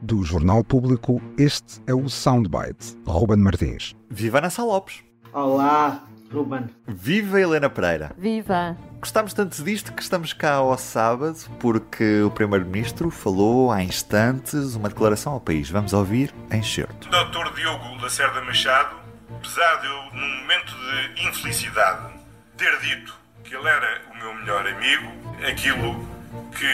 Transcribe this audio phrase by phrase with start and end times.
[0.00, 2.96] Do Jornal Público, este é o Soundbite.
[3.06, 3.94] Ruben Martins.
[4.08, 5.04] Viva Ana Lopes.
[5.34, 6.70] Olá, Ruben.
[6.88, 8.12] Viva Helena Pereira.
[8.16, 8.74] Viva!
[8.98, 14.88] Gostámos tanto disto que estamos cá ao sábado porque o Primeiro-Ministro falou há instantes uma
[14.88, 15.68] declaração ao país.
[15.68, 17.10] Vamos ouvir em certo.
[17.10, 17.54] Dr.
[17.54, 18.96] Diogo Lacerda Machado,
[19.30, 22.14] apesar de eu, num momento de infelicidade,
[22.56, 23.14] ter dito
[23.44, 25.12] que ele era o meu melhor amigo,
[25.46, 26.16] aquilo
[26.56, 26.66] que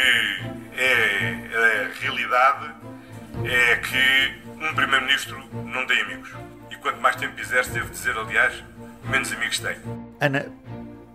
[0.81, 2.82] é a realidade
[3.45, 6.31] é que um Primeiro-Ministro não tem amigos.
[6.71, 8.63] E quanto mais tempo exerce, devo dizer, aliás,
[9.11, 9.77] menos amigos tem.
[10.21, 10.47] Ana,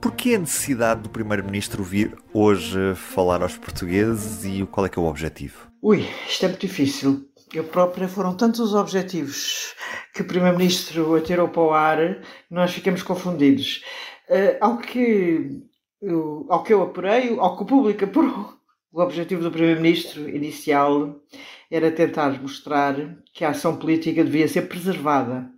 [0.01, 5.01] porquê a necessidade do Primeiro-Ministro vir hoje falar aos portugueses e qual é que é
[5.01, 5.67] o objetivo?
[5.81, 7.25] Ui, isto é muito difícil.
[7.53, 9.73] Eu própria foram tantos os objetivos
[10.13, 11.97] que o Primeiro-Ministro atirou para o ar,
[12.51, 13.81] nós ficamos confundidos.
[14.29, 15.61] Eh, ao, que,
[16.01, 18.53] eu- ao que eu apurei, ao que o público apurou,
[18.91, 21.15] o objetivo do Primeiro-Ministro inicial
[21.69, 22.95] era tentar mostrar
[23.33, 25.49] que a ação política devia ser preservada.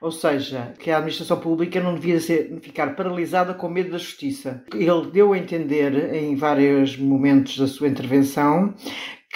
[0.00, 4.62] Ou seja, que a administração pública não devia ser, ficar paralisada com medo da justiça.
[4.74, 8.74] Ele deu a entender em vários momentos da sua intervenção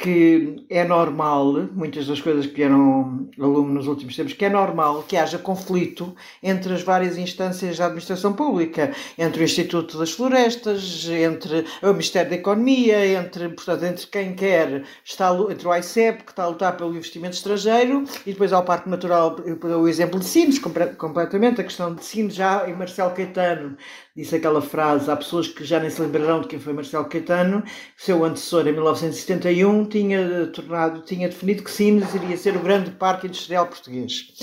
[0.00, 4.48] que é normal, muitas das coisas que vieram ao lume nos últimos tempos, que é
[4.48, 10.12] normal que haja conflito entre as várias instâncias da administração pública, entre o Instituto das
[10.12, 16.22] Florestas, entre o Ministério da Economia, entre, portanto, entre quem quer, está, entre o ICEP,
[16.22, 19.36] que está a lutar pelo investimento estrangeiro, e depois há o Parque Natural,
[19.80, 20.60] o exemplo de Sines,
[20.96, 23.76] completamente, a questão de Sines já em Marcelo Caetano,
[24.18, 27.62] disse aquela frase, há pessoas que já nem se lembrarão de quem foi Marcelo Caetano,
[27.96, 33.28] seu antecessor em 1971 tinha tornado, tinha definido que Sines iria ser o grande parque
[33.28, 34.34] industrial português.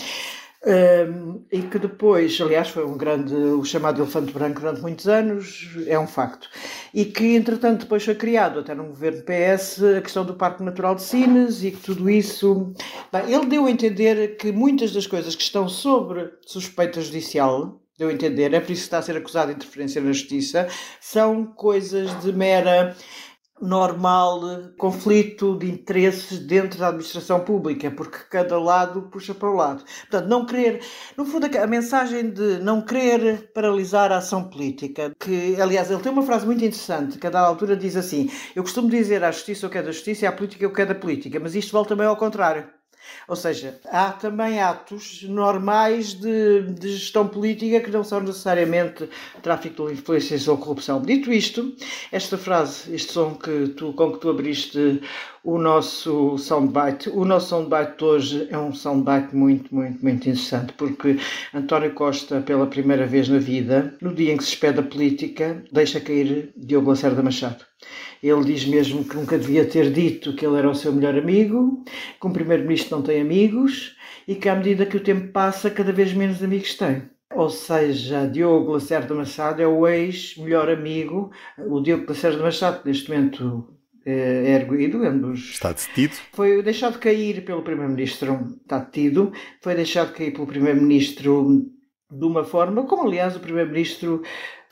[0.65, 5.69] Um, e que depois, aliás, foi um grande, o chamado elefante branco durante muitos anos,
[5.85, 6.49] é um facto.
[6.93, 10.95] E que, entretanto, depois foi criado, até no governo PS, a questão do Parque Natural
[10.95, 12.73] de Sines e que tudo isso.
[13.11, 18.09] Bem, ele deu a entender que muitas das coisas que estão sobre suspeita judicial, deu
[18.09, 20.67] a entender, é por isso que está a ser acusado de interferência na justiça,
[20.99, 22.95] são coisas de mera
[23.61, 24.41] normal
[24.77, 29.83] conflito de interesses dentro da administração pública, porque cada lado puxa para o lado.
[30.01, 30.81] Portanto, não querer,
[31.15, 36.11] no fundo, a mensagem de não querer paralisar a ação política, que, aliás, ele tem
[36.11, 39.67] uma frase muito interessante, que a dada altura diz assim: Eu costumo dizer à justiça
[39.67, 41.71] o que é da justiça e à política o que é da política, mas isto
[41.71, 42.74] volta também ao contrário.
[43.27, 49.09] Ou seja, há também atos normais de, de gestão política que não são necessariamente
[49.41, 51.01] tráfico de influências ou corrupção.
[51.01, 51.75] Dito isto,
[52.11, 55.01] esta frase, este som que tu, com que tu abriste
[55.45, 61.17] o nosso soundbite, o nosso soundbite hoje é um soundbite muito, muito, muito interessante, porque
[61.53, 65.63] António Costa, pela primeira vez na vida, no dia em que se expede a política,
[65.71, 67.63] deixa cair Diogo Lacerda Machado.
[68.23, 71.83] Ele diz mesmo que nunca devia ter dito que ele era o seu melhor amigo,
[72.19, 73.95] que um primeiro-ministro não tem amigos
[74.27, 77.03] e que à medida que o tempo passa, cada vez menos amigos tem.
[77.35, 81.29] Ou seja, Diogo Lacerda Machado é o ex-melhor amigo,
[81.59, 83.74] o Diogo Lacerda Machado, neste momento
[84.05, 86.13] eh, é erguido, é um dos Está detido?
[86.33, 91.65] foi deixado cair pelo Primeiro-Ministro, está detido, foi deixado cair pelo Primeiro-Ministro
[92.11, 94.21] de uma forma, como aliás o Primeiro-Ministro,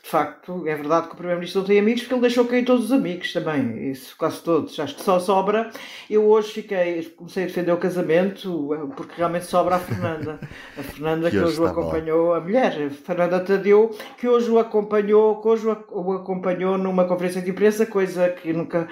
[0.04, 2.84] de facto, é verdade que o Primeiro-Ministro não tem amigos, porque ele deixou cair todos
[2.84, 5.70] os amigos também, isso quase todos, acho que só sobra.
[6.10, 10.38] Eu hoje fiquei, comecei a defender o casamento, porque realmente sobra a Fernanda,
[10.76, 15.40] a Fernanda Que que, hoje o acompanhou, a mulher, Fernanda Tadeu, que hoje o acompanhou,
[15.40, 18.86] que hoje o acompanhou numa conferência de imprensa, coisa que nunca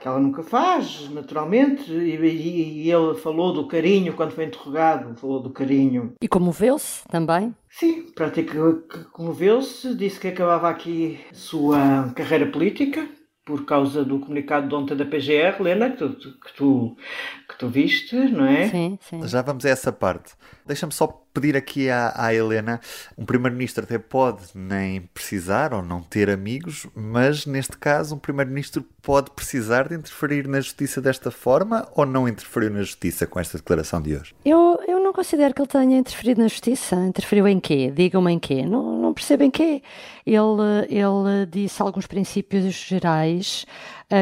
[0.00, 5.18] que ela nunca faz, naturalmente, e, e- e ele falou do carinho quando foi interrogado,
[5.18, 6.12] falou do carinho.
[6.20, 7.54] E comoveu-se também?
[7.70, 13.06] Sim, praticamente comoveu-se, disse que acabava aqui a sua carreira política
[13.44, 16.96] por causa do comunicado de ontem da PGR, Lena, que tu, que tu,
[17.48, 18.68] que tu viste, não é?
[18.68, 19.26] Sim, sim.
[19.28, 20.34] Já vamos a essa parte.
[20.66, 22.80] Deixa-me só pedir aqui à, à Helena:
[23.16, 28.82] um primeiro-ministro até pode nem precisar ou não ter amigos, mas neste caso, um primeiro-ministro
[29.02, 33.58] pode precisar de interferir na justiça desta forma ou não interferiu na justiça com esta
[33.58, 34.34] declaração de hoje?
[34.44, 36.96] Eu, eu não considero que ele tenha interferido na justiça.
[36.96, 37.92] Interferiu em quê?
[37.94, 38.64] Digam-me em quê?
[38.64, 39.82] Não, não percebo em quê.
[40.24, 40.40] Ele,
[40.88, 43.66] ele disse alguns princípios gerais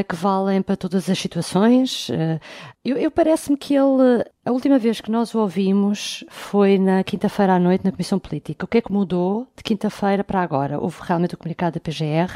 [0.09, 2.09] que valem para todas as situações.
[2.09, 2.41] Uh,
[2.83, 7.55] eu, eu parece-me que ele, a última vez que nós o ouvimos foi na quinta-feira
[7.55, 8.65] à noite na Comissão Política.
[8.65, 10.81] O que é que mudou de quinta-feira para agora?
[10.81, 12.35] Houve realmente o comunicado da PGR,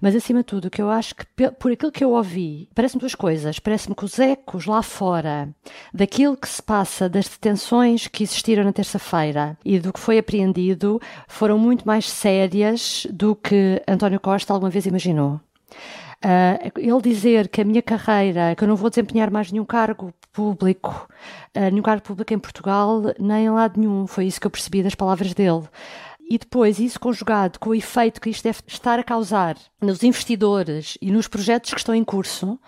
[0.00, 3.00] mas acima de tudo, o que eu acho que, por aquilo que eu ouvi, parece-me
[3.00, 3.58] duas coisas.
[3.58, 5.48] Parece-me que os ecos lá fora
[5.92, 11.00] daquilo que se passa, das detenções que existiram na terça-feira e do que foi apreendido,
[11.28, 15.40] foram muito mais sérias do que António Costa alguma vez imaginou.
[16.26, 20.12] Uh, ele dizer que a minha carreira, que eu não vou desempenhar mais nenhum cargo
[20.32, 21.08] público,
[21.56, 24.82] uh, nenhum cargo público em Portugal, nem em lado nenhum, foi isso que eu percebi
[24.82, 25.62] das palavras dele.
[26.28, 30.98] E depois, isso conjugado com o efeito que isto deve estar a causar nos investidores
[31.00, 32.58] e nos projetos que estão em curso,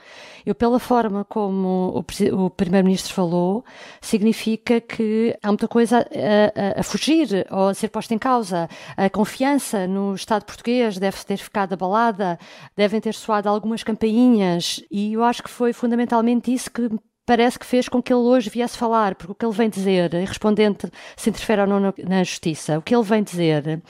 [0.46, 3.64] eu, pela forma como o, o Primeiro-Ministro falou,
[4.00, 8.68] significa que há muita coisa a, a, a, fugir ou a ser posta em causa.
[8.96, 12.38] A confiança no Estado português deve ter ficado abalada,
[12.76, 16.88] devem ter soado algumas campainhas, e eu acho que foi fundamentalmente isso que
[17.28, 20.10] parece que fez com que ele hoje viesse falar, porque o que ele vem dizer,
[20.14, 23.82] respondente se interfere ou não na, justiça, o que ele vem dizer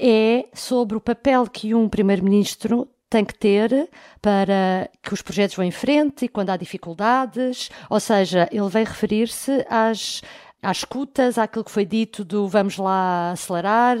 [0.00, 3.90] é sobre o papel que um primeiro-ministro tem que ter
[4.22, 8.84] para que os projetos vão em frente e quando há dificuldades, ou seja, ele vem
[8.84, 10.22] referir-se às
[10.62, 13.96] às escutas, àquilo que foi dito do vamos lá acelerar,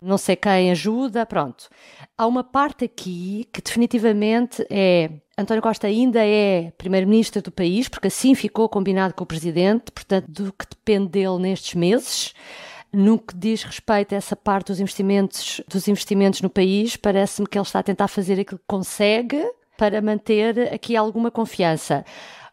[0.00, 1.68] não sei quem ajuda, pronto.
[2.16, 8.08] Há uma parte aqui que definitivamente é António Costa ainda é primeiro-ministro do país, porque
[8.08, 12.34] assim ficou combinado com o presidente, portanto, do que depende dele nestes meses.
[12.92, 17.56] No que diz respeito a essa parte dos investimentos, dos investimentos no país, parece-me que
[17.56, 22.04] ele está a tentar fazer aquilo que consegue para manter aqui alguma confiança.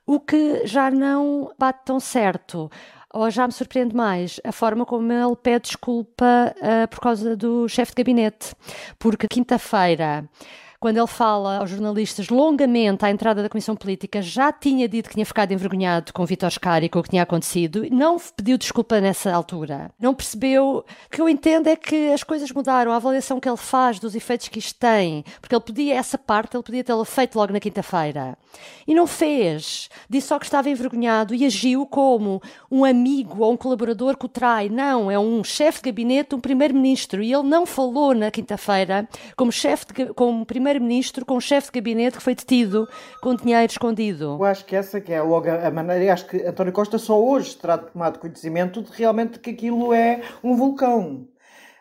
[0.05, 2.69] O que já não bate tão certo
[3.11, 7.67] ou já me surpreende mais a forma como ele pede desculpa uh, por causa do
[7.67, 8.53] chefe de gabinete.
[8.99, 10.29] Porque quinta-feira
[10.85, 15.15] quando ele fala aos jornalistas longamente à entrada da Comissão Política, já tinha dito que
[15.15, 19.33] tinha ficado envergonhado com Vitor Scari, com o que tinha acontecido, não pediu desculpa nessa
[19.33, 19.89] altura.
[19.99, 20.85] Não percebeu.
[21.07, 24.13] O que eu entendo é que as coisas mudaram, a avaliação que ele faz dos
[24.13, 27.59] efeitos que isto tem, porque ele podia, essa parte, ele podia tê-la feito logo na
[27.59, 28.37] quinta-feira.
[28.85, 29.89] E não fez.
[30.07, 32.39] Disse só que estava envergonhado e agiu como
[32.69, 34.69] um amigo ou um colaborador que o trai.
[34.69, 37.23] Não, é um chefe de gabinete, um primeiro-ministro.
[37.23, 41.79] E ele não falou na quinta-feira como chefe como primeiro primeiro-ministro com um chefe de
[41.79, 42.87] gabinete que foi detido
[43.21, 44.37] com dinheiro escondido.
[44.39, 47.55] Eu acho que essa que é logo a maneira, acho que António Costa só hoje
[47.55, 51.27] terá tomado conhecimento de realmente que aquilo é um vulcão.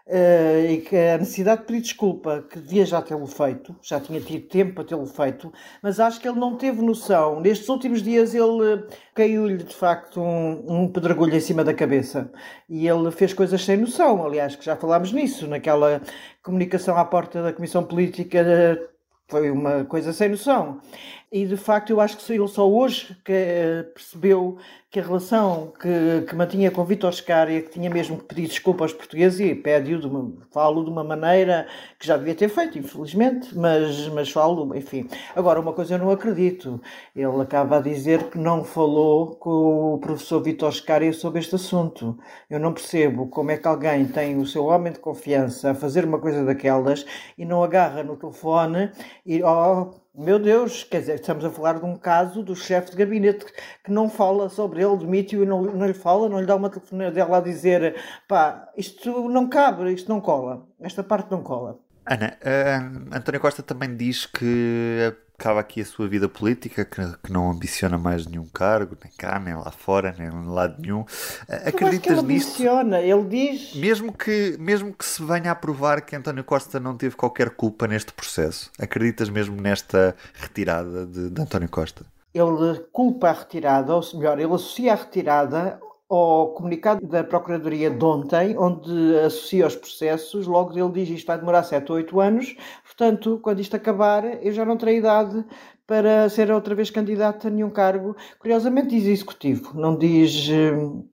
[0.06, 4.20] Uh, e que a necessidade de pedir desculpa, que devia já tê-lo feito, já tinha
[4.20, 5.50] tido tempo para tê-lo feito,
[5.82, 7.40] mas acho que ele não teve noção.
[7.40, 8.84] Nestes últimos dias ele
[9.14, 12.30] caiu-lhe de facto um, um pedregulho em cima da cabeça
[12.68, 14.26] e ele fez coisas sem noção.
[14.26, 16.02] Aliás, que já falámos nisso, naquela
[16.42, 18.44] comunicação à porta da Comissão Política
[19.28, 20.80] foi uma coisa sem noção.
[21.34, 24.56] E de facto eu acho que ele só hoje que eh, percebeu
[24.88, 28.84] que a relação que, que mantinha com Vítor Scária, que tinha mesmo que pedir desculpa
[28.84, 31.66] aos portugueses, e pede-o, de uma, falo de uma maneira
[31.98, 35.08] que já devia ter feito, infelizmente, mas, mas falo, enfim.
[35.34, 36.80] Agora, uma coisa eu não acredito,
[37.16, 42.16] ele acaba a dizer que não falou com o professor Vítor Scária sobre este assunto.
[42.48, 46.04] Eu não percebo como é que alguém tem o seu homem de confiança a fazer
[46.04, 47.04] uma coisa daquelas
[47.36, 48.92] e não agarra no telefone
[49.26, 52.96] e, oh, meu Deus, quer dizer, estamos a falar de um caso do chefe de
[52.96, 53.44] gabinete
[53.82, 56.70] que não fala sobre ele, demite-o e não, não lhe fala, não lhe dá uma
[56.70, 57.96] telefonema dela a dizer
[58.28, 61.80] pá, isto não cabe, isto não cola, esta parte não cola.
[62.06, 67.30] Ana, uh, António Costa também diz que acaba aqui a sua vida política, que, que,
[67.30, 71.04] não ambiciona mais nenhum cargo, nem cá, nem lá fora, nem em lado nenhum.
[71.66, 72.50] Acreditas ele nisto?
[72.50, 73.74] Ambiciona, ele diz.
[73.74, 77.86] Mesmo que, mesmo que se venha a provar que António Costa não teve qualquer culpa
[77.86, 82.06] neste processo, acreditas mesmo nesta retirada de, de António Costa?
[82.32, 88.04] Ele culpa a retirada, ou melhor, ele associa a retirada ao comunicado da Procuradoria de
[88.04, 92.56] ontem, onde associa os processos, logo ele diz isto vai demorar 7 ou 8 anos,
[92.84, 95.44] portanto, quando isto acabar, eu já não terei idade
[95.86, 100.48] para ser outra vez candidato a nenhum cargo, curiosamente diz executivo, não diz,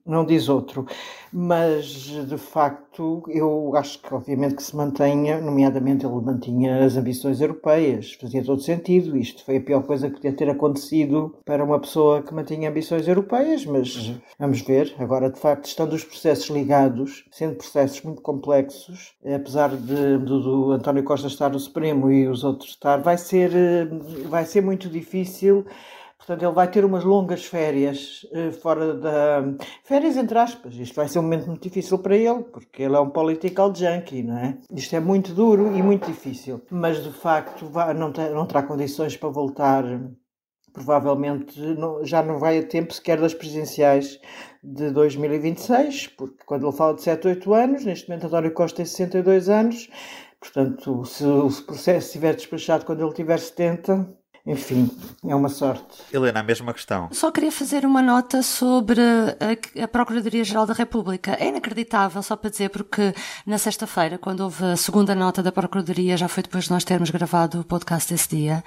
[0.06, 0.86] não diz outro.
[1.32, 7.40] Mas, de facto, eu acho que, obviamente, que se mantenha, nomeadamente ele mantinha as ambições
[7.40, 9.16] europeias, fazia todo sentido.
[9.16, 13.08] Isto foi a pior coisa que podia ter acontecido para uma pessoa que mantinha ambições
[13.08, 14.94] europeias, mas vamos ver.
[14.98, 20.72] Agora, de facto, estando os processos ligados, sendo processos muito complexos, apesar de, do, do
[20.72, 23.50] António Costa estar no Supremo e os outros estar, vai ser,
[24.28, 25.66] vai ser muito difícil
[26.24, 29.42] Portanto, ele vai ter umas longas férias uh, fora da.
[29.82, 30.76] Férias entre aspas.
[30.76, 34.22] Isto vai ser um momento muito difícil para ele, porque ele é um political junkie,
[34.22, 34.56] não é?
[34.72, 36.62] Isto é muito duro e muito difícil.
[36.70, 39.84] Mas, de facto, não, não terá condições para voltar.
[40.72, 41.60] Provavelmente
[42.04, 44.18] já não vai a tempo sequer das presidenciais
[44.62, 48.86] de 2026, porque quando ele fala de 7, 8 anos, neste momento António Costa tem
[48.86, 49.90] 62 anos,
[50.40, 54.90] portanto, se o processo estiver despachado quando ele tiver 70, enfim,
[55.24, 55.84] é uma sorte.
[56.12, 57.08] Helena, a mesma questão.
[57.12, 61.36] Só queria fazer uma nota sobre a, a Procuradoria-Geral da República.
[61.38, 63.14] É inacreditável, só para dizer, porque
[63.46, 67.10] na sexta-feira, quando houve a segunda nota da Procuradoria, já foi depois de nós termos
[67.10, 68.64] gravado o podcast desse dia,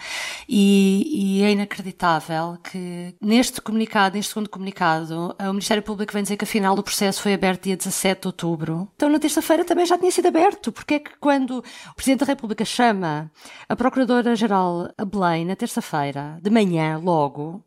[0.47, 6.37] e, e é inacreditável que neste comunicado, neste segundo comunicado, o Ministério Público vem dizer
[6.37, 8.87] que afinal o processo foi aberto dia 17 de outubro.
[8.95, 10.71] Então na terça-feira também já tinha sido aberto.
[10.71, 13.31] Porque é que quando o Presidente da República chama
[13.67, 17.63] a Procuradora-Geral a Belém, na terça-feira, de manhã, logo,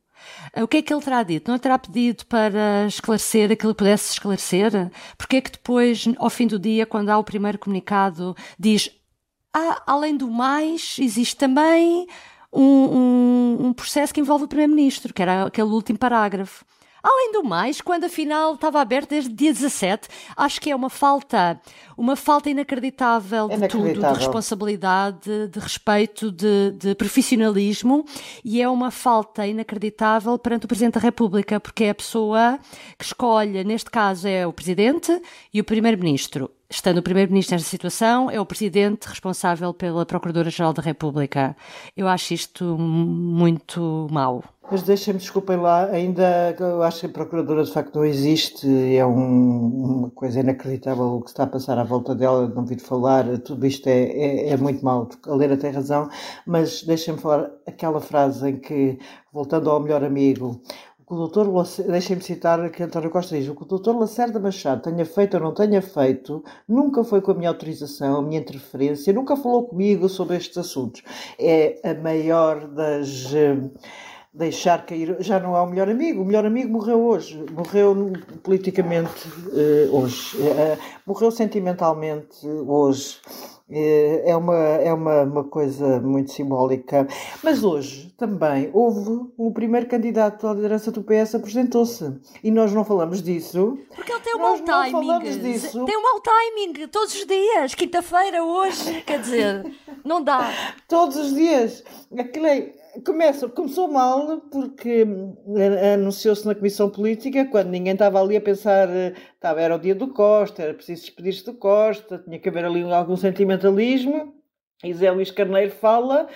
[0.56, 1.50] o que é que ele terá dito?
[1.50, 4.72] Não terá pedido para esclarecer aquilo que pudesse esclarecer?
[5.16, 8.90] Porque é que depois, ao fim do dia, quando há o primeiro comunicado, diz:
[9.52, 12.06] Ah, além do mais, existe também
[12.52, 16.64] um, um, um processo que envolve o Primeiro-Ministro, que era aquele último parágrafo.
[17.02, 21.60] Além do mais, quando afinal estava aberto desde dia 17, acho que é uma falta,
[21.98, 23.94] uma falta inacreditável de inacreditável.
[23.94, 28.04] tudo, de responsabilidade, de respeito, de, de, profissionalismo
[28.44, 32.58] e é uma falta inacreditável perante o Presidente da República, porque é a pessoa
[32.96, 35.20] que escolhe, neste caso é o Presidente
[35.52, 36.50] e o Primeiro-Ministro.
[36.70, 41.56] Estando o Primeiro-Ministro nesta situação, é o Presidente responsável pela Procuradora-Geral da República.
[41.96, 44.44] Eu acho isto muito mau.
[44.70, 49.04] Mas deixem-me, desculpem lá, ainda eu acho que a Procuradora de facto não existe, é
[49.06, 53.38] um, uma coisa inacreditável o que está a passar à volta dela, não vir falar,
[53.38, 55.08] tudo isto é, é, é muito mau.
[55.26, 56.08] A Leira tem razão,
[56.46, 58.98] mas deixem-me falar aquela frase em que,
[59.32, 60.60] voltando ao melhor amigo,
[61.10, 61.46] o doutor,
[61.86, 65.42] deixem-me citar que António Costa diz, o que o doutor Lacerda Machado tenha feito ou
[65.42, 70.06] não tenha feito, nunca foi com a minha autorização, a minha interferência, nunca falou comigo
[70.08, 71.02] sobre estes assuntos.
[71.38, 73.32] É a maior das
[74.32, 75.16] deixar cair.
[75.20, 76.22] Já não é o melhor amigo.
[76.22, 77.44] O melhor amigo morreu hoje.
[77.52, 80.36] Morreu politicamente uh, hoje.
[80.36, 83.18] Uh, morreu sentimentalmente hoje.
[83.68, 87.06] Uh, é uma, é uma, uma coisa muito simbólica.
[87.42, 92.18] Mas hoje também houve o primeiro candidato à liderança do PS apresentou-se.
[92.42, 93.78] E nós não falamos disso.
[93.94, 95.40] Porque ele tem um mau timing.
[95.40, 95.84] Disso.
[95.84, 97.74] Tem um mau timing todos os dias.
[97.74, 99.02] Quinta-feira, hoje.
[99.02, 99.72] Quer dizer,
[100.04, 100.50] não dá.
[100.88, 101.84] Todos os dias.
[102.18, 102.72] Aquilo é
[103.04, 105.06] Começa, começou mal porque
[105.56, 108.88] eh, anunciou-se na Comissão Política quando ninguém estava ali a pensar,
[109.34, 112.82] estava, era o dia do Costa, era preciso despedir-se do Costa, tinha que haver ali
[112.82, 114.34] algum sentimentalismo.
[114.82, 116.28] E Zé Luís Carneiro fala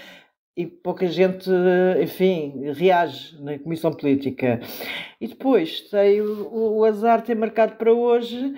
[0.57, 1.49] e pouca gente,
[2.02, 4.61] enfim, reage na Comissão Política.
[5.21, 8.54] E depois tem o, o azar ter marcado para hoje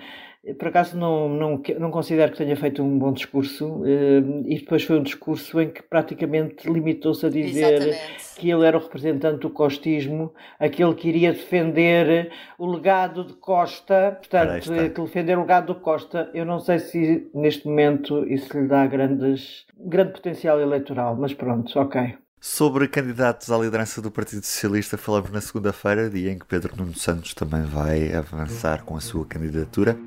[0.53, 4.83] por acaso não, não, não considero que tenha feito um bom discurso eh, e depois
[4.83, 8.35] foi um discurso em que praticamente limitou-se a dizer Exatamente.
[8.37, 14.19] que ele era o representante do costismo, aquele que iria defender o legado de Costa,
[14.19, 16.29] portanto, que defender o legado do Costa.
[16.33, 21.77] Eu não sei se neste momento isso lhe dá grandes, grande potencial eleitoral, mas pronto,
[21.79, 22.15] ok.
[22.39, 26.93] Sobre candidatos à liderança do Partido Socialista, falamos na segunda-feira, dia em que Pedro Nuno
[26.93, 29.97] Santos também vai avançar com a sua candidatura.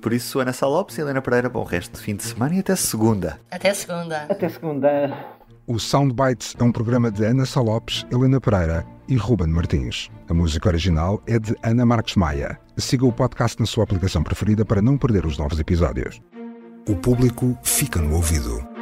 [0.00, 2.76] Por isso, Ana Salopes e Helena Pereira, bom resto de fim de semana e até
[2.76, 3.40] segunda.
[3.50, 4.26] Até segunda.
[4.28, 5.38] Até segunda.
[5.66, 10.08] O Soundbites é um programa de Ana Salopes, Helena Pereira e Ruben Martins.
[10.28, 12.58] A música original é de Ana Marques Maia.
[12.76, 16.20] Siga o podcast na sua aplicação preferida para não perder os novos episódios.
[16.88, 18.77] O público fica no ouvido.